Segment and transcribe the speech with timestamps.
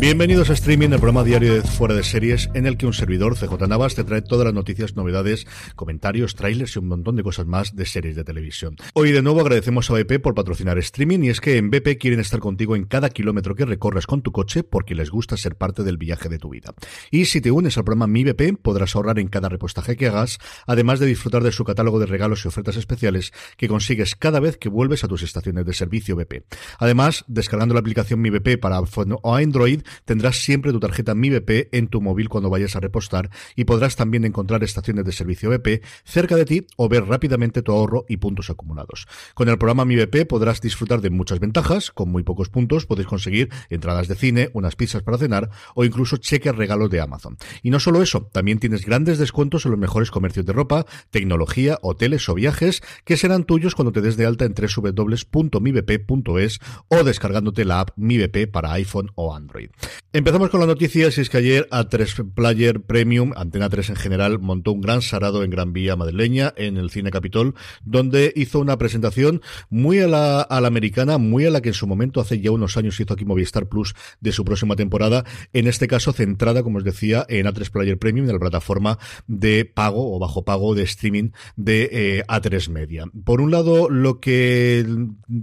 [0.00, 3.36] Bienvenidos a Streaming, el programa diario de Fuera de Series, en el que un servidor,
[3.36, 7.44] CJ Navas, te trae todas las noticias, novedades, comentarios, trailers y un montón de cosas
[7.44, 8.76] más de series de televisión.
[8.94, 12.18] Hoy de nuevo agradecemos a BP por patrocinar Streaming y es que en BP quieren
[12.18, 15.82] estar contigo en cada kilómetro que recorres con tu coche porque les gusta ser parte
[15.82, 16.72] del viaje de tu vida.
[17.10, 20.38] Y si te unes al programa Mi BP, podrás ahorrar en cada repostaje que hagas,
[20.66, 24.56] además de disfrutar de su catálogo de regalos y ofertas especiales que consigues cada vez
[24.56, 26.46] que vuelves a tus estaciones de servicio BP.
[26.78, 31.30] Además, descargando la aplicación Mi BP para iPhone o Android, tendrás siempre tu tarjeta Mi
[31.30, 35.50] BP en tu móvil cuando vayas a repostar y podrás también encontrar estaciones de servicio
[35.50, 39.06] BP cerca de ti o ver rápidamente tu ahorro y puntos acumulados.
[39.34, 43.08] Con el programa Mi BP podrás disfrutar de muchas ventajas, con muy pocos puntos podéis
[43.08, 47.36] conseguir entradas de cine, unas pizzas para cenar o incluso cheques regalos de Amazon.
[47.62, 51.78] Y no solo eso, también tienes grandes descuentos en los mejores comercios de ropa, tecnología,
[51.82, 57.64] hoteles o viajes que serán tuyos cuando te des de alta en www.mibp.es o descargándote
[57.64, 59.70] la app Mi BP para iPhone o Android.
[60.12, 64.40] Empezamos con las noticias y es que ayer A3 Player Premium, Antena 3 en general,
[64.40, 67.54] montó un gran sarado en Gran Vía madrileña, en el Cine Capitol,
[67.84, 71.74] donde hizo una presentación muy a la, a la americana, muy a la que en
[71.74, 75.68] su momento, hace ya unos años, hizo aquí Movistar Plus de su próxima temporada, en
[75.68, 78.98] este caso centrada, como os decía, en A3 Player Premium, de la plataforma
[79.28, 83.04] de pago o bajo pago de streaming de eh, A3 Media.
[83.24, 84.84] Por un lado, lo que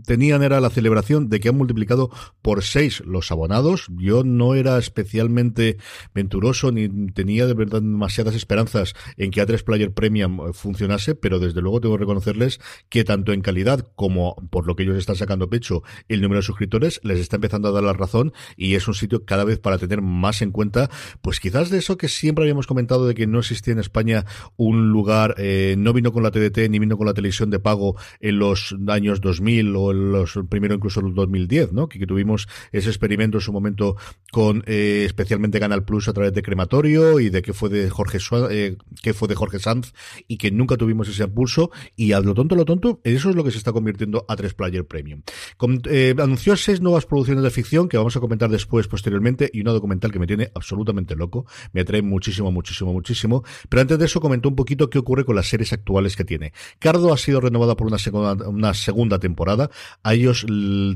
[0.05, 2.09] tenían era la celebración de que han multiplicado
[2.41, 3.87] por seis los abonados.
[3.97, 5.77] Yo no era especialmente
[6.13, 11.61] venturoso ni tenía de verdad demasiadas esperanzas en que A3 Player Premium funcionase, pero desde
[11.61, 15.49] luego tengo que reconocerles que tanto en calidad como por lo que ellos están sacando
[15.49, 18.93] pecho el número de suscriptores les está empezando a dar la razón y es un
[18.93, 20.89] sitio cada vez para tener más en cuenta,
[21.21, 24.89] pues quizás de eso que siempre habíamos comentado de que no existía en España un
[24.89, 28.39] lugar, eh, no vino con la TDT ni vino con la televisión de pago en
[28.39, 31.87] los años 2000 o en los primero incluso en el 2010, ¿no?
[31.89, 33.95] Que tuvimos ese experimento en su momento
[34.31, 38.19] con eh, especialmente Canal Plus a través de Crematorio y de que fue de Jorge
[38.51, 39.93] eh, que fue de Jorge Sanz
[40.27, 43.43] y que nunca tuvimos ese impulso y a lo tonto lo tonto eso es lo
[43.43, 45.21] que se está convirtiendo a 3 Player Premium.
[45.55, 49.61] Con, eh, anunció seis nuevas producciones de ficción que vamos a comentar después posteriormente y
[49.61, 54.05] una documental que me tiene absolutamente loco, me atrae muchísimo, muchísimo, muchísimo, pero antes de
[54.05, 56.53] eso comentó un poquito qué ocurre con las series actuales que tiene.
[56.79, 59.69] Cardo ha sido renovada por una segunda, una segunda temporada,
[60.03, 60.45] a ellos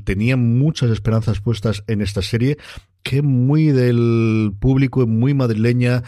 [0.03, 2.57] tenían muchas esperanzas puestas en esta serie,
[3.03, 6.03] que muy del público, muy madrileña.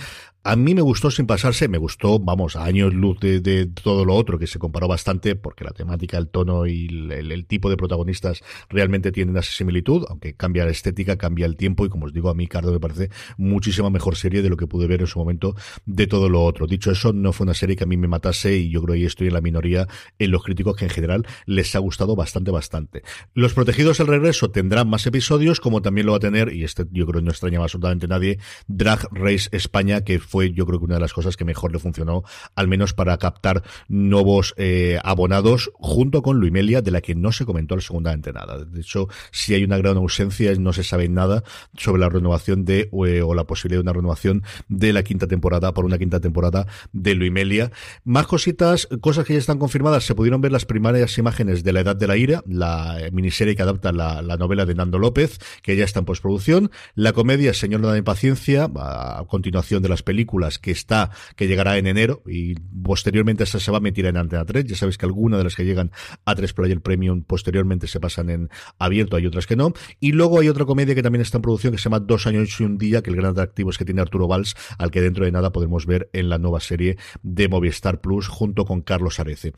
[0.46, 4.04] A mí me gustó sin pasarse, me gustó, vamos, a años luz de, de, todo
[4.04, 7.70] lo otro, que se comparó bastante, porque la temática, el tono y el, el, tipo
[7.70, 12.08] de protagonistas realmente tienen esa similitud, aunque cambia la estética, cambia el tiempo, y como
[12.08, 15.00] os digo, a mí Cardo me parece muchísima mejor serie de lo que pude ver
[15.00, 15.56] en su momento
[15.86, 16.68] de todo lo otro.
[16.68, 19.06] Dicho eso, no fue una serie que a mí me matase, y yo creo que
[19.06, 19.88] estoy en la minoría
[20.20, 23.04] en los críticos que en general les ha gustado bastante, bastante.
[23.34, 26.84] Los Protegidos el Regreso tendrán más episodios, como también lo va a tener, y este
[26.92, 30.86] yo creo que no extraña absolutamente nadie, Drag Race España, que fue yo creo que
[30.86, 32.24] una de las cosas que mejor le funcionó,
[32.56, 37.46] al menos para captar nuevos eh, abonados, junto con Luimelia, de la que no se
[37.46, 38.66] comentó absolutamente nada.
[38.66, 41.44] De hecho, si hay una gran ausencia, no se sabe nada
[41.78, 45.72] sobre la renovación de, eh, o la posibilidad de una renovación de la quinta temporada,
[45.72, 47.72] por una quinta temporada de Luimelia.
[48.04, 51.82] Más cositas, cosas que ya están confirmadas, se pudieron ver las primarias imágenes de La
[51.82, 55.86] Edad de la Ira, la miniserie que adapta la, novela de Nando López, que ya
[55.86, 56.72] está en postproducción.
[56.96, 60.23] La comedia Señor de la Impaciencia, a continuación de las películas,
[60.60, 64.66] que está, que llegará en enero y posteriormente se va a meter en Antena 3.
[64.66, 65.92] Ya sabéis que algunas de las que llegan
[66.26, 68.50] a 3 Player Premium posteriormente se pasan en
[68.80, 69.74] abierto, hay otras que no.
[70.00, 72.60] Y luego hay otra comedia que también está en producción que se llama Dos años
[72.60, 75.26] y un día, que el gran atractivo es que tiene Arturo Valls, al que dentro
[75.26, 79.54] de nada podemos ver en la nueva serie de Movistar Plus junto con Carlos Arece.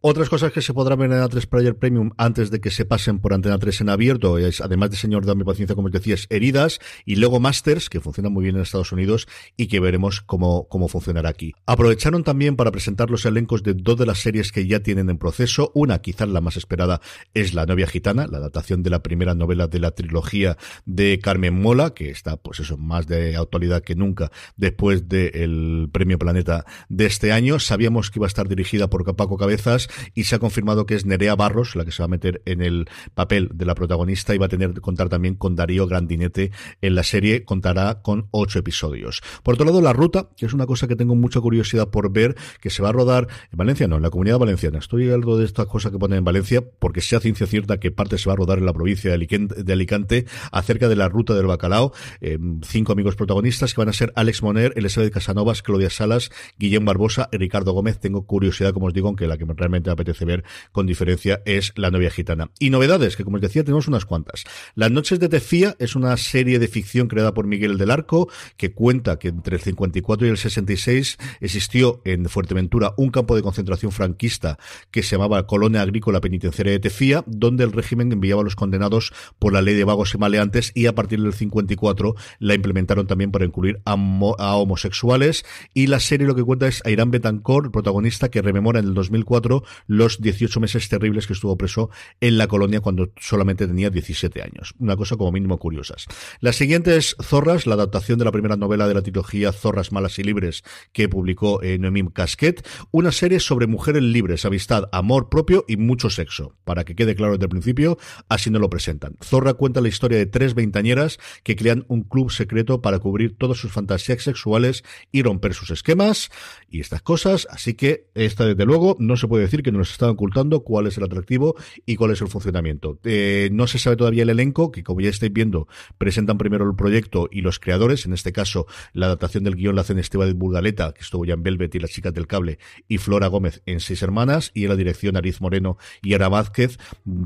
[0.00, 3.18] Otras cosas que se podrán ver en A3 Player Premium antes de que se pasen
[3.18, 6.78] por Antena 3 en abierto es, además de Señor Dame Paciencia, como os decías, Heridas
[7.04, 10.86] y luego Masters, que funcionan muy bien en Estados Unidos y que veremos cómo, cómo
[10.86, 11.52] funcionará aquí.
[11.66, 15.18] Aprovecharon también para presentar los elencos de dos de las series que ya tienen en
[15.18, 15.72] proceso.
[15.74, 17.00] Una, quizás la más esperada,
[17.34, 21.60] es La novia gitana, la adaptación de la primera novela de la trilogía de Carmen
[21.60, 27.06] Mola, que está, pues eso, más de actualidad que nunca después del Premio Planeta de
[27.06, 27.58] este año.
[27.58, 31.06] Sabíamos que iba a estar dirigida por Paco Cabezas y se ha confirmado que es
[31.06, 34.38] Nerea Barros la que se va a meter en el papel de la protagonista y
[34.38, 36.50] va a tener que contar también con Darío Grandinete
[36.80, 39.22] en la serie, contará con ocho episodios.
[39.42, 42.36] Por otro lado, La Ruta, que es una cosa que tengo mucha curiosidad por ver,
[42.60, 44.78] que se va a rodar en Valencia, no, en la comunidad valenciana.
[44.78, 48.18] Estoy algo de estas cosas que ponen en Valencia porque sea ciencia cierta que parte
[48.18, 51.92] se va a rodar en la provincia de Alicante, acerca de la ruta del bacalao.
[52.20, 56.84] Eh, cinco amigos protagonistas que van a ser Alex Moner, Elizabeth Casanovas, Claudia Salas, Guillem
[56.84, 57.98] Barbosa y Ricardo Gómez.
[57.98, 61.72] Tengo curiosidad, como os digo, aunque la que realmente realmente apetece ver con diferencia es
[61.76, 62.50] La novia gitana.
[62.58, 64.44] Y novedades, que como os decía, tenemos unas cuantas.
[64.74, 68.72] Las noches de Tefía es una serie de ficción creada por Miguel del Arco, que
[68.72, 73.92] cuenta que entre el 54 y el 66 existió en Fuerteventura un campo de concentración
[73.92, 74.58] franquista
[74.90, 79.12] que se llamaba Colonia Agrícola Penitenciaria de Tefía, donde el régimen enviaba a los condenados
[79.38, 83.30] por la ley de vagos y maleantes y a partir del 54 la implementaron también
[83.30, 85.44] para incluir a, a homosexuales.
[85.74, 88.94] Y la serie lo que cuenta es a Irán Betancourt, protagonista que rememora en el
[88.94, 94.42] 2004 los 18 meses terribles que estuvo preso en la colonia cuando solamente tenía 17
[94.42, 94.74] años.
[94.78, 96.06] Una cosa como mínimo curiosas.
[96.40, 100.18] La siguiente es Zorras, la adaptación de la primera novela de la trilogía Zorras Malas
[100.18, 105.64] y Libres que publicó eh, Noemí Casquet, una serie sobre mujeres libres, amistad, amor propio
[105.68, 106.56] y mucho sexo.
[106.64, 107.98] Para que quede claro desde el principio,
[108.28, 109.16] así no lo presentan.
[109.22, 113.58] Zorra cuenta la historia de tres veintañeras que crean un club secreto para cubrir todas
[113.58, 116.30] sus fantasías sexuales y romper sus esquemas
[116.68, 120.10] y estas cosas, así que esta desde luego no se puede decir que nos están
[120.10, 122.98] ocultando cuál es el atractivo y cuál es el funcionamiento.
[123.04, 125.68] Eh, no se sabe todavía el elenco, que como ya estáis viendo,
[125.98, 129.82] presentan primero el proyecto y los creadores, en este caso la adaptación del guion la
[129.82, 133.26] hacen Esteban Burgaleta, que estuvo ya en Velvet y las chicas del cable, y Flora
[133.26, 136.78] Gómez en Seis Hermanas, y en la dirección Ariz Moreno y Ara Vázquez,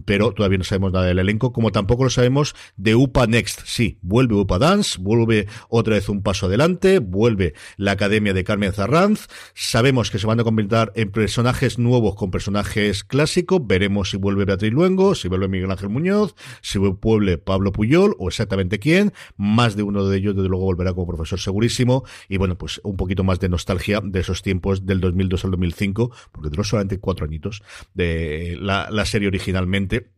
[0.04, 3.60] pero todavía no sabemos nada del elenco, como tampoco lo sabemos de UPA Next.
[3.64, 8.72] Sí, vuelve UPA Dance, vuelve otra vez un paso adelante, vuelve la Academia de Carmen
[8.72, 10.62] Zarranz, sabemos que se van a convertir
[10.94, 13.66] en personajes nuevos con personajes clásicos.
[13.66, 18.28] Veremos si vuelve Beatriz Luengo, si vuelve Miguel Ángel Muñoz, si vuelve Pablo Puyol o
[18.28, 19.12] exactamente quién.
[19.36, 22.04] Más de uno de ellos, desde luego, volverá como profesor segurísimo.
[22.28, 26.12] Y bueno, pues un poquito más de nostalgia de esos tiempos del 2002 al 2005,
[26.30, 27.60] porque duró solamente cuatro añitos
[27.92, 30.12] de la, serie originalmente.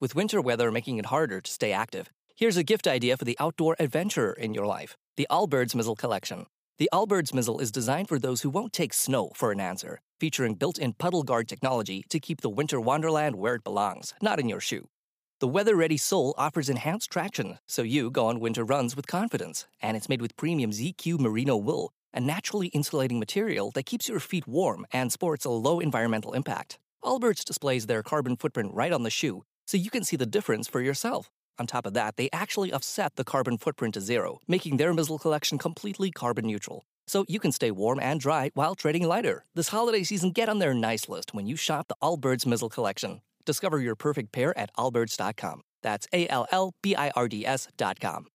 [0.00, 3.36] With winter weather making it harder to stay active, here's a gift idea for the
[3.38, 4.96] outdoor adventurer in your life.
[5.18, 6.46] The Allbirds Mizzle Collection.
[6.76, 10.56] The Allbirds Mizzle is designed for those who won't take snow for an answer, featuring
[10.56, 14.58] built-in puddle guard technology to keep the winter wonderland where it belongs, not in your
[14.58, 14.88] shoe.
[15.38, 19.96] The weather-ready sole offers enhanced traction, so you go on winter runs with confidence, and
[19.96, 24.48] it's made with premium ZQ merino wool, a naturally insulating material that keeps your feet
[24.48, 26.80] warm and sports a low environmental impact.
[27.04, 30.66] Allbirds displays their carbon footprint right on the shoe, so you can see the difference
[30.66, 31.30] for yourself.
[31.58, 35.18] On top of that, they actually offset the carbon footprint to zero, making their Mizzle
[35.18, 36.84] collection completely carbon neutral.
[37.06, 39.44] So you can stay warm and dry while trading lighter.
[39.54, 43.20] This holiday season, get on their nice list when you shop the Allbirds Mizzle collection.
[43.44, 45.60] Discover your perfect pair at allbirds.com.
[45.82, 48.26] That's A L L B I R D S.com.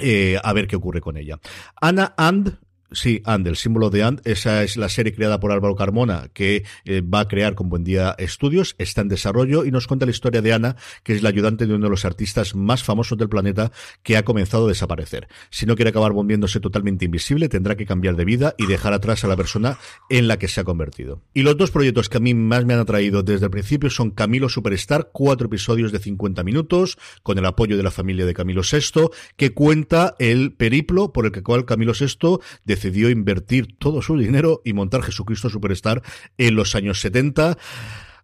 [0.00, 1.40] Eh, a ver qué ocurre con ella.
[1.82, 2.56] Anna and
[2.90, 6.64] Sí, And, el símbolo de And, esa es la serie creada por Álvaro Carmona que
[6.86, 10.10] eh, va a crear con Buen Día Estudios, está en desarrollo y nos cuenta la
[10.10, 13.28] historia de Ana, que es la ayudante de uno de los artistas más famosos del
[13.28, 15.28] planeta que ha comenzado a desaparecer.
[15.50, 19.22] Si no quiere acabar volviéndose totalmente invisible, tendrá que cambiar de vida y dejar atrás
[19.22, 19.78] a la persona
[20.08, 21.22] en la que se ha convertido.
[21.34, 24.12] Y los dos proyectos que a mí más me han atraído desde el principio son
[24.12, 28.62] Camilo Superstar, cuatro episodios de 50 minutos, con el apoyo de la familia de Camilo
[28.62, 32.38] VI, que cuenta el periplo por el que cual Camilo VI
[32.78, 36.02] decidió invertir todo su dinero y montar Jesucristo Superstar
[36.38, 37.58] en los años 70.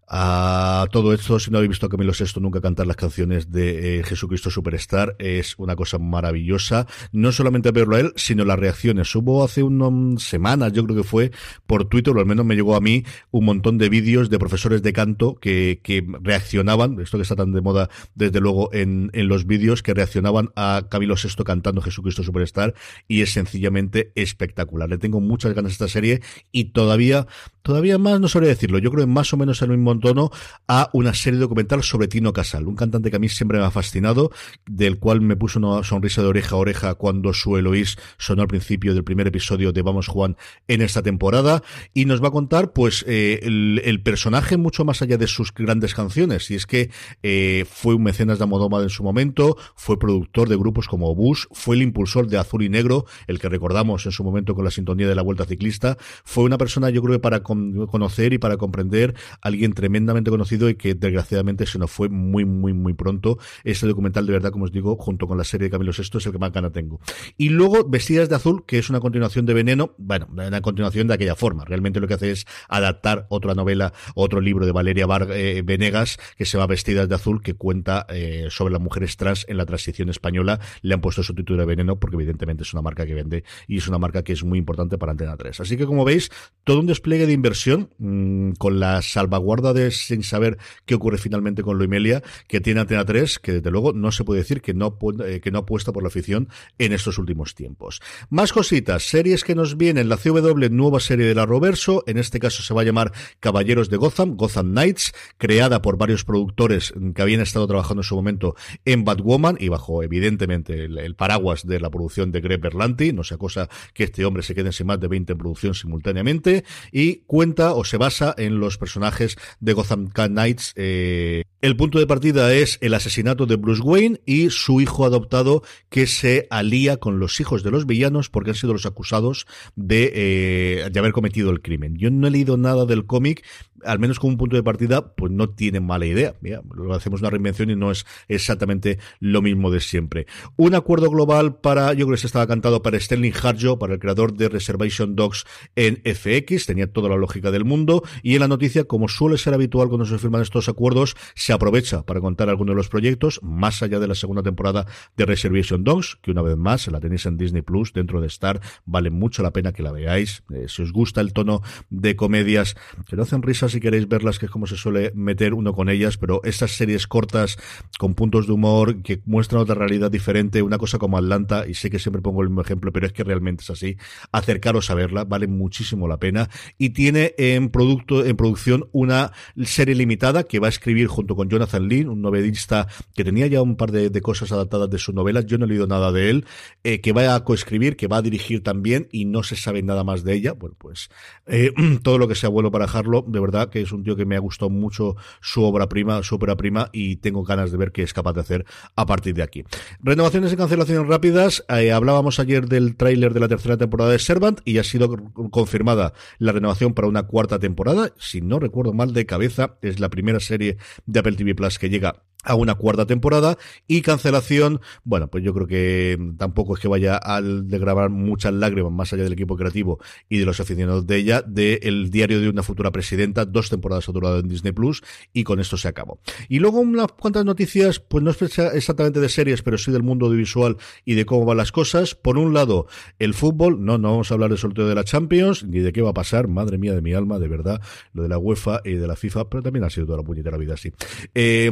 [0.06, 4.00] A todo esto, si no habéis visto a Camilo Sesto nunca cantar las canciones de
[4.00, 6.87] eh, Jesucristo Superstar, es una cosa maravillosa.
[7.11, 9.14] No solamente verlo a él, sino las reacciones.
[9.14, 11.30] Hubo hace unas semanas, yo creo que fue,
[11.66, 14.82] por Twitter, o al menos me llegó a mí, un montón de vídeos de profesores
[14.82, 19.28] de canto que, que reaccionaban, esto que está tan de moda desde luego en, en
[19.28, 22.75] los vídeos, que reaccionaban a Camilo Sesto cantando Jesucristo Superstar,
[23.08, 24.88] y es sencillamente espectacular.
[24.88, 26.20] Le tengo muchas ganas a esta serie
[26.52, 27.26] y todavía,
[27.64, 30.30] todavía más, no sabría decirlo, yo creo que más o menos en el mismo tono
[30.68, 33.71] a una serie documental sobre Tino Casal, un cantante que a mí siempre me ha
[33.71, 34.30] fascinado,
[34.66, 38.49] del cual me puso una sonrisa de oreja a oreja cuando su Eloís sonó al
[38.49, 40.37] principio del primer episodio de Vamos Juan
[40.68, 41.62] en esta temporada,
[41.94, 45.94] y nos va a contar pues eh, el, personaje mucho más allá de sus grandes
[45.94, 46.90] canciones, y es que
[47.23, 51.44] eh, fue un mecenas de Amodóma en su momento, fue productor de grupos como Bush,
[51.50, 54.71] fue el impulsor de Azul y Negro, el que recordamos en su momento con la
[54.71, 57.42] sintonía de la Vuelta Ciclista, fue una persona yo creo que para
[57.90, 62.73] conocer y para comprender alguien tremendamente conocido y que desgraciadamente se nos fue muy, muy,
[62.73, 63.38] muy pronto.
[63.64, 66.26] Este documental, de verdad, como os digo, junto con la serie de Camilo VI, es
[66.26, 67.00] el que más gana tengo.
[67.37, 71.14] Y luego, Vestidas de Azul, que es una continuación de Veneno, bueno, una continuación de
[71.14, 71.64] aquella forma.
[71.64, 76.18] Realmente lo que hace es adaptar otra novela, otro libro de Valeria Var eh, Venegas,
[76.37, 79.66] que se llama Vestidas de Azul, que cuenta eh, sobre las mujeres trans en la
[79.66, 80.61] transición española.
[80.82, 83.78] Le han puesto su título de Veneno porque evidentemente es una marca que vende y
[83.78, 85.61] es una marca que es muy importante para Antena 3.
[85.61, 86.30] Así que como veis,
[86.64, 91.78] todo un despliegue de inversión mm, con la salvaguarda sin saber qué ocurre finalmente con
[91.78, 94.96] Loimelia, que tiene Antena 3, que desde luego no se puede decir que no,
[95.26, 96.48] eh, que no apuesta por la afición
[96.78, 98.00] en estos últimos tiempos.
[98.30, 102.38] Más cositas, series que nos vienen, la CW, nueva serie de la Roverso, en este
[102.40, 107.22] caso se va a llamar Caballeros de Gotham, Gotham Knights, creada por varios productores que
[107.22, 108.54] habían estado trabajando en su momento
[108.86, 113.36] en Batwoman y bajo evidentemente el, paraguas de la producción de Greg Berlanti, no sea
[113.36, 117.74] cosa que este hombre se quede sin más de 20 en producción simultáneamente, y cuenta
[117.74, 120.72] o se basa en los personajes de Gotham Knights.
[120.76, 125.64] Eh, el punto de partida es el asesinato de Bruce Wayne y su hijo adoptado
[125.88, 130.12] que se alía con los hijos de los villanos porque han sido los acusados de,
[130.14, 131.96] eh, de haber cometido el crimen.
[131.96, 133.44] Yo no he leído nada del cómic,
[133.84, 136.34] al menos como un punto de partida, pues no tiene mala idea.
[136.74, 140.26] Lo hacemos una reinvención y no es exactamente lo mismo de siempre.
[140.56, 144.00] Un acuerdo global para, yo creo que se estaba cantado para Sterling Harjo, para el
[144.00, 145.44] creador de Reservation Dogs
[145.76, 149.54] en FX, tenía toda la lógica del mundo, y en la noticia, como suele ser
[149.54, 153.82] habitual cuando se firman estos acuerdos, se aprovecha para contar algunos de los proyectos, más
[153.82, 154.86] allá de la segunda temporada
[155.16, 158.60] de Reservation Dogs, que una vez más la tenéis en Disney Plus, dentro de Star,
[158.84, 160.42] vale mucho la pena que la veáis.
[160.52, 162.76] Eh, si os gusta el tono de comedias
[163.08, 165.88] que no hacen risas si queréis verlas, que es como se suele meter uno con
[165.88, 167.58] ellas, pero estas series cortas
[167.98, 171.90] con puntos de humor que muestran otra realidad diferente, una cosa como Atlanta, y sé
[171.90, 173.96] que siempre pongo el mismo ejemplo, pero es que realmente es así,
[174.32, 179.32] acercaros a verla, vale muchísimo la pena, y tiene en producto, en producción una
[179.64, 183.60] serie limitada que va a escribir junto con Jonathan Lee, un novelista que tenía ya
[183.60, 186.46] un par de, cosas adaptadas de sus novelas, yo no he leído nada de él,
[186.84, 190.04] eh, que va a coescribir, que va a dirigir también, y no se sabe nada
[190.04, 191.10] más de ella, bueno, pues
[191.46, 194.26] eh, todo lo que sea bueno para dejarlo, de verdad, que es un tío que
[194.26, 197.92] me ha gustado mucho su obra prima, su ópera prima, y tengo ganas de ver
[197.92, 199.64] qué es capaz de hacer a partir de aquí.
[200.00, 201.64] Renovaciones y cancelaciones rápidas.
[201.68, 205.16] Eh, hablábamos ayer del tráiler de la tercera temporada de Servant y ha sido
[205.50, 208.12] confirmada la renovación para una cuarta temporada.
[208.18, 211.90] Si no recuerdo mal de cabeza, es la primera serie de Apple TV Plus que
[211.90, 216.88] llega a una cuarta temporada y cancelación, bueno, pues yo creo que tampoco es que
[216.88, 219.98] vaya de grabar muchas lágrimas más allá del equipo creativo
[220.28, 224.08] y de los aficionados de ella, de El diario de una futura presidenta, dos temporadas
[224.08, 226.20] ha en Disney Plus y con esto se acabó.
[226.48, 228.40] Y luego unas cuantas noticias, pues no es
[228.74, 232.14] exactamente de series, pero sí del mundo audiovisual y de cómo van las cosas.
[232.14, 232.86] Por un lado,
[233.18, 236.02] el fútbol, no, no vamos a hablar del sorteo de la Champions, ni de qué
[236.02, 237.80] va a pasar, madre mía de mi alma, de verdad,
[238.12, 240.56] lo de la UEFA y de la FIFA, pero también ha sido toda la puñetera
[240.56, 240.92] vida así.
[241.34, 241.70] Eh,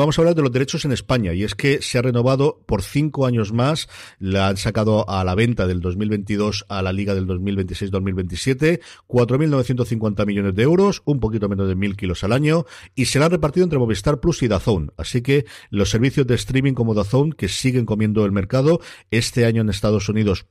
[0.00, 2.82] vamos a hablar de los derechos en España y es que se ha renovado por
[2.82, 3.88] cinco años más,
[4.18, 10.54] la han sacado a la venta del 2022 a la liga del 2026-2027, 4.950 millones
[10.54, 13.64] de euros, un poquito menos de mil kilos al año y se la han repartido
[13.64, 14.92] entre Movistar Plus y Dazón.
[14.96, 19.62] Así que los servicios de streaming como Dazón que siguen comiendo el mercado este año
[19.62, 20.46] en Estados Unidos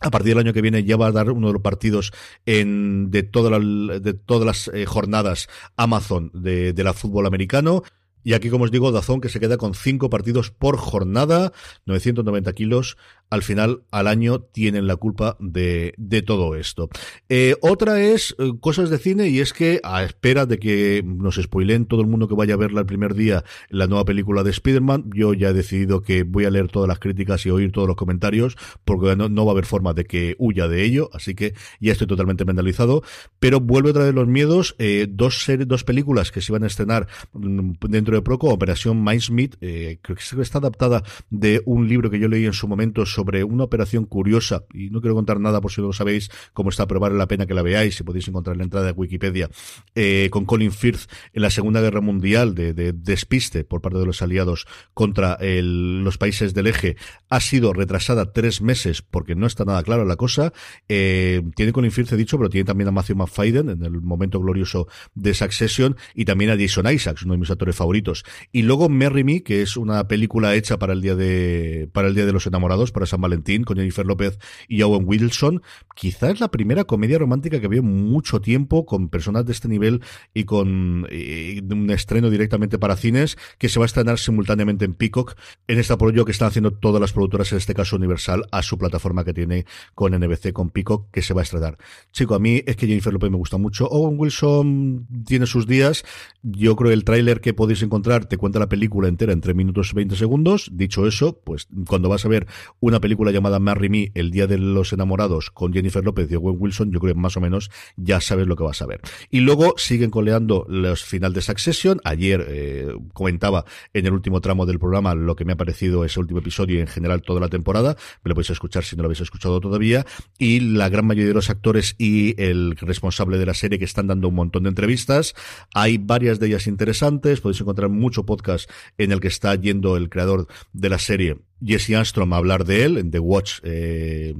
[0.00, 2.12] a partir del año que viene ya va a dar uno de los partidos
[2.46, 7.82] en, de, toda de todas las eh, jornadas Amazon de, de la fútbol americano.
[8.24, 11.52] Y aquí, como os digo, Dazón que se queda con cinco partidos por jornada,
[11.86, 12.96] 990 kilos
[13.30, 16.88] al final, al año, tienen la culpa de, todo esto.
[17.28, 21.36] Eh, otra es eh, cosas de cine y es que a espera de que nos
[21.36, 24.50] spoilen todo el mundo que vaya a verla el primer día la nueva película de
[24.50, 27.88] Spider-Man, yo ya he decidido que voy a leer todas las críticas y oír todos
[27.88, 31.34] los comentarios porque no, no va a haber forma de que huya de ello, así
[31.34, 33.02] que ya estoy totalmente mentalizado,
[33.40, 37.08] pero vuelve a traer los miedos, eh, dos dos películas que se iban a estrenar
[37.32, 37.72] mm,
[38.16, 42.46] de Proco, Operación Mindsmith, eh, creo que está adaptada de un libro que yo leí
[42.46, 45.88] en su momento sobre una operación curiosa, y no quiero contar nada por si no
[45.88, 48.64] lo sabéis cómo está, pero vale la pena que la veáis, si podéis encontrar la
[48.64, 49.50] entrada de Wikipedia,
[49.94, 54.06] eh, con Colin Firth en la Segunda Guerra Mundial de, de, despiste por parte de
[54.06, 56.96] los aliados contra los países del eje,
[57.28, 60.52] ha sido retrasada tres meses porque no está nada claro la cosa.
[60.88, 64.40] Eh, tiene Colin Firth, he dicho, pero tiene también a Matthew McFadden en el momento
[64.40, 68.03] glorioso de Succession y también a Jason Isaacs, uno de mis actores favoritos.
[68.52, 72.14] Y luego Merry Me, que es una película hecha para el día de para el
[72.14, 75.62] día de los enamorados, para San Valentín, con Jennifer López y Owen Wilson.
[75.94, 80.02] Quizás es la primera comedia romántica que veo mucho tiempo con personas de este nivel
[80.32, 85.36] y con un estreno directamente para cines que se va a estrenar simultáneamente en Peacock
[85.66, 88.78] en este apoyo que están haciendo todas las productoras, en este caso Universal, a su
[88.78, 91.78] plataforma que tiene con NBC, con Peacock, que se va a estrenar.
[92.12, 93.86] Chico, a mí es que Jennifer López me gusta mucho.
[93.86, 96.04] Owen Wilson tiene sus días.
[96.42, 99.90] Yo creo el tráiler que podéis encontrar te cuenta la película entera en 3 minutos
[99.92, 100.70] y 20 segundos.
[100.72, 102.46] Dicho eso, pues cuando vas a ver
[102.80, 106.56] una película llamada Marry Me, El Día de los Enamorados, con Jennifer López y Owen
[106.58, 109.00] Wilson, yo creo que más o menos ya sabes lo que vas a ver.
[109.30, 112.00] Y luego siguen coleando los final de Succession.
[112.04, 116.20] Ayer eh, comentaba en el último tramo del programa lo que me ha parecido ese
[116.20, 117.96] último episodio y en general toda la temporada.
[118.22, 120.04] Me lo podéis escuchar si no lo habéis escuchado todavía.
[120.38, 124.06] Y la gran mayoría de los actores y el responsable de la serie que están
[124.06, 125.34] dando un montón de entrevistas.
[125.74, 127.40] Hay varias de ellas interesantes.
[127.40, 131.94] Podéis encontrar mucho podcast en el que está yendo el creador de la serie Jesse
[131.94, 134.34] Armstrong a hablar de él en The Watch, eh,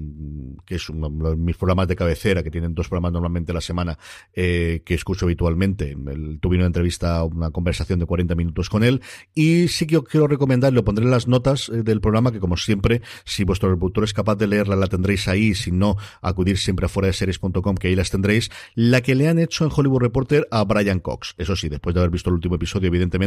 [0.67, 3.61] que es uno de mis programas de cabecera, que tienen dos programas normalmente a la
[3.61, 3.99] semana,
[4.35, 5.93] eh, que escucho habitualmente.
[5.93, 9.01] El, tuve una entrevista, una conversación de 40 minutos con él.
[9.35, 12.57] Y sí que quiero recomendar, lo pondré en las notas eh, del programa, que como
[12.57, 16.87] siempre, si vuestro reproductor es capaz de leerla, la tendréis ahí, si no, acudir siempre
[16.87, 18.51] a fuera de series.com, que ahí las tendréis.
[18.75, 21.35] La que le han hecho en Hollywood Reporter a Brian Cox.
[21.39, 23.24] Eso sí, después de haber visto el último episodio, evidentemente,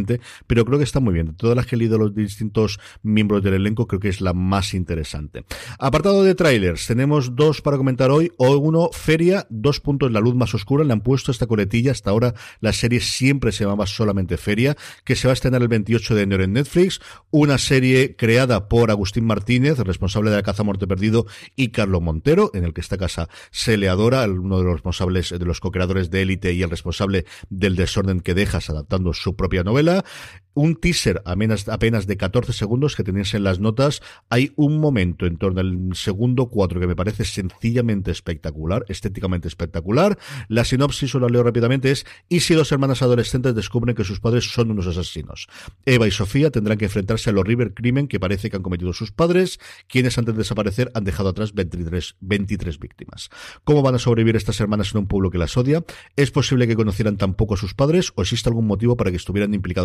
[0.47, 1.27] pero creo que está muy bien.
[1.27, 4.33] De todas las que he leído los distintos miembros del elenco, creo que es la
[4.33, 5.45] más interesante.
[5.79, 8.31] Apartado de trailers, tenemos dos para comentar hoy.
[8.37, 10.83] O uno, Feria, dos puntos, la luz más oscura.
[10.83, 11.91] Le han puesto esta coletilla.
[11.91, 15.67] Hasta ahora la serie siempre se llamaba solamente Feria, que se va a estrenar el
[15.67, 16.99] 28 de enero en Netflix.
[17.31, 22.51] Una serie creada por Agustín Martínez, responsable de La Caza Muerte Perdido, y Carlos Montero,
[22.53, 26.09] en el que esta casa se le adora, uno de los responsables, de los co-creadores
[26.09, 29.86] de Élite y el responsable del desorden que dejas adaptando su propia novela
[30.57, 34.01] un teaser apenas, de 14 segundos que tenéis en las notas.
[34.29, 40.17] Hay un momento en torno al segundo 4 que me parece sencillamente espectacular, estéticamente espectacular.
[40.47, 44.19] La sinopsis, os la leo rápidamente, es ¿y si dos hermanas adolescentes descubren que sus
[44.19, 45.47] padres son unos asesinos?
[45.85, 49.11] Eva y Sofía tendrán que enfrentarse al horrible crimen que parece que han cometido sus
[49.11, 53.29] padres, quienes antes de desaparecer han dejado atrás 23, 23 víctimas.
[53.63, 55.83] ¿Cómo van a sobrevivir estas hermanas en un pueblo que las odia?
[56.15, 59.17] ¿Es posible que conocieran tan poco a sus padres o existe algún motivo para que
[59.17, 59.76] estuvieran implicados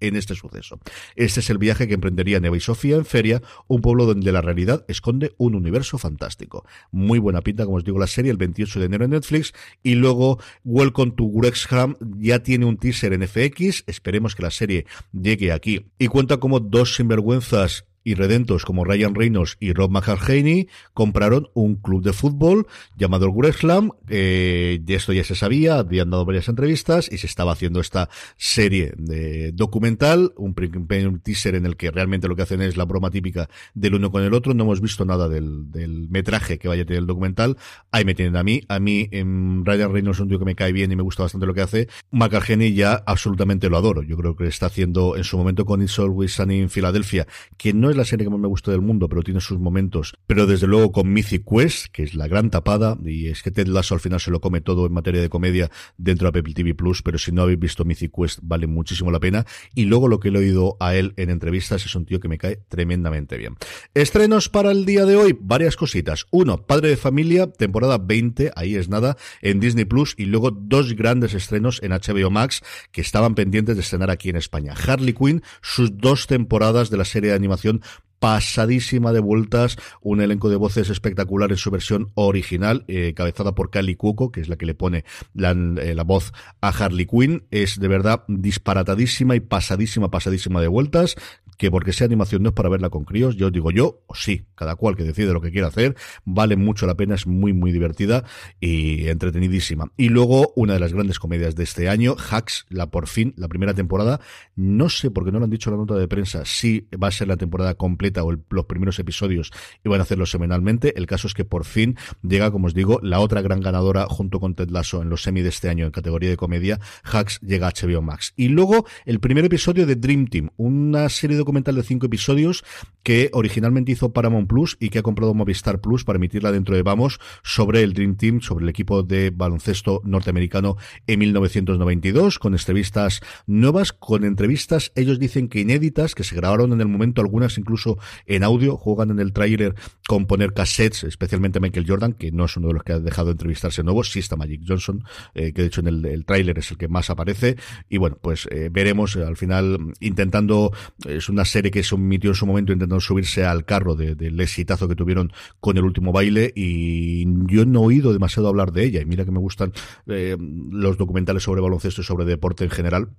[0.00, 0.80] en este suceso.
[1.14, 4.40] Este es el viaje que emprendería Neva y Sofía en Feria, un pueblo donde la
[4.40, 6.64] realidad esconde un universo fantástico.
[6.90, 9.94] Muy buena pinta, como os digo, la serie el 28 de enero en Netflix y
[9.94, 15.52] luego Welcome to Wrexham ya tiene un teaser en FX, esperemos que la serie llegue
[15.52, 21.48] aquí y cuenta como dos sinvergüenzas y redentos como Ryan Reynolds y Rob McElhaney compraron
[21.54, 23.90] un club de fútbol llamado el Wrexham.
[24.08, 28.08] Eh, de esto ya se sabía, habían dado varias entrevistas y se estaba haciendo esta
[28.36, 32.84] serie de documental, un, un, teaser en el que realmente lo que hacen es la
[32.84, 34.54] broma típica del uno con el otro.
[34.54, 35.66] No hemos visto nada del,
[36.08, 37.56] metraje que vaya a tener el documental.
[37.90, 38.62] Ahí me tienen a mí.
[38.68, 41.24] A mí, en Ryan Reynolds es un tío que me cae bien y me gusta
[41.24, 41.88] bastante lo que hace.
[42.12, 44.02] McElhaney ya absolutamente lo adoro.
[44.02, 47.72] Yo creo que está haciendo en su momento con It's Always Sunny en Filadelfia, que
[47.72, 50.14] no es la serie que más me gusta del mundo, pero tiene sus momentos.
[50.26, 53.66] Pero desde luego con Mythic Quest, que es la gran tapada, y es que Ted
[53.66, 56.74] Lasso al final se lo come todo en materia de comedia dentro de Apple TV
[56.74, 59.46] Plus, pero si no habéis visto Mythic Quest, vale muchísimo la pena.
[59.74, 62.28] Y luego lo que le he oído a él en entrevistas es un tío que
[62.28, 63.56] me cae tremendamente bien.
[63.94, 66.26] Estrenos para el día de hoy, varias cositas.
[66.30, 70.94] Uno, Padre de Familia, temporada 20, ahí es nada, en Disney Plus, y luego dos
[70.94, 74.74] grandes estrenos en HBO Max que estaban pendientes de estrenar aquí en España.
[74.74, 77.82] Harley Quinn, sus dos temporadas de la serie de animación
[78.18, 83.70] pasadísima de vueltas, un elenco de voces espectacular en su versión original, eh, cabezada por
[83.70, 87.44] Kali Cuoco, que es la que le pone la, eh, la, voz a Harley Quinn,
[87.50, 91.16] es de verdad disparatadísima y pasadísima, pasadísima de vueltas,
[91.56, 94.76] que porque sea animación no es para verla con críos, yo digo yo, sí, cada
[94.76, 98.24] cual que decide lo que quiera hacer, vale mucho la pena, es muy, muy divertida
[98.60, 99.92] y entretenidísima.
[99.96, 103.48] Y luego, una de las grandes comedias de este año, Hacks, la por fin, la
[103.48, 104.20] primera temporada,
[104.54, 107.08] no sé por qué no lo han dicho en la nota de prensa, si va
[107.08, 109.52] a ser la temporada completa o los primeros episodios
[109.84, 113.00] y van a hacerlo semanalmente, el caso es que por fin llega, como os digo,
[113.02, 115.92] la otra gran ganadora junto con Ted Lasso en los semi de este año en
[115.92, 118.32] categoría de comedia, Hacks llega a HBO Max.
[118.36, 122.64] Y luego, el primer episodio de Dream Team, una serie documental de cinco episodios
[123.04, 126.82] que originalmente hizo Paramount Plus y que ha comprado Movistar Plus para emitirla dentro de
[126.82, 133.20] Vamos sobre el Dream Team, sobre el equipo de baloncesto norteamericano en 1992, con entrevistas
[133.46, 137.96] nuevas, con entrevistas, ellos dicen que inéditas, que se grabaron en el momento, algunas incluso
[138.26, 139.76] en audio, juegan en el tráiler
[140.08, 143.26] con poner cassettes, especialmente Michael Jordan, que no es uno de los que ha dejado
[143.26, 145.04] de entrevistarse nuevo, sí está Magic Johnson,
[145.34, 147.56] eh, que de hecho en el, el tráiler es el que más aparece,
[147.88, 150.72] y bueno, pues eh, veremos al final intentando,
[151.06, 154.88] es una serie que se emitió en su momento intentando subirse al carro del exitazo
[154.88, 159.02] que tuvieron con el último baile y yo no he oído demasiado hablar de ella.
[159.02, 159.72] Y mira que me gustan
[160.06, 160.36] eh,
[160.70, 163.10] los documentales sobre baloncesto y sobre deporte en general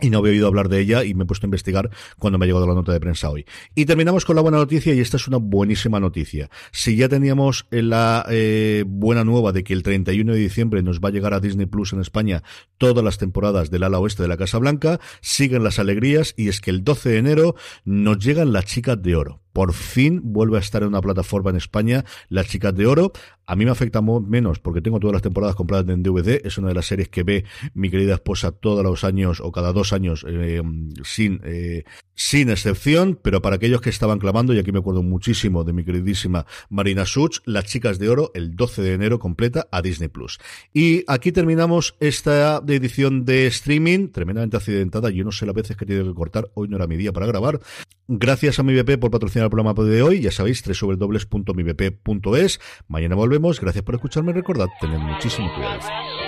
[0.00, 2.44] y no había oído hablar de ella y me he puesto a investigar cuando me
[2.44, 3.46] ha llegado la nota de prensa hoy.
[3.74, 6.50] Y terminamos con la buena noticia y esta es una buenísima noticia.
[6.72, 11.08] Si ya teníamos la eh, buena nueva de que el 31 de diciembre nos va
[11.08, 12.42] a llegar a Disney Plus en España
[12.78, 16.60] todas las temporadas del ala oeste de la Casa Blanca, siguen las alegrías y es
[16.60, 17.54] que el 12 de enero
[17.84, 21.56] nos llegan las chicas de oro por fin vuelve a estar en una plataforma en
[21.56, 23.12] España, Las Chicas de Oro.
[23.46, 26.40] A mí me afecta menos porque tengo todas las temporadas compradas en DVD.
[26.44, 29.72] Es una de las series que ve mi querida esposa todos los años o cada
[29.72, 30.60] dos años eh,
[31.04, 33.16] sin, eh, sin excepción.
[33.22, 37.06] Pero para aquellos que estaban clamando, y aquí me acuerdo muchísimo de mi queridísima Marina
[37.06, 40.40] Such, Las Chicas de Oro, el 12 de enero completa a Disney Plus.
[40.72, 45.10] Y aquí terminamos esta edición de streaming, tremendamente accidentada.
[45.10, 46.50] Yo no sé las veces que he tenido que cortar.
[46.54, 47.60] Hoy no era mi día para grabar.
[48.06, 50.20] Gracias a mi BP por patrocinar el programa de hoy.
[50.20, 52.60] Ya sabéis, www.mibp.es.
[52.88, 53.60] Mañana volvemos.
[53.60, 54.32] Gracias por escucharme.
[54.32, 56.23] Recordad, tened muchísimo cuidado.